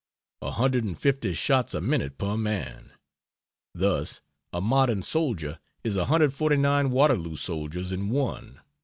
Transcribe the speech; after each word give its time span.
A 0.41 0.49
hundred 0.53 0.83
and 0.83 0.97
fifty 0.97 1.35
shots 1.35 1.75
a 1.75 1.79
minute 1.79 2.17
per 2.17 2.35
man. 2.35 2.93
Thus 3.75 4.21
a 4.51 4.59
modern 4.59 5.03
soldier 5.03 5.59
is 5.83 5.95
149 5.95 6.89
Waterloo 6.89 7.35
soldiers 7.35 7.91
in 7.91 8.09
one. 8.09 8.61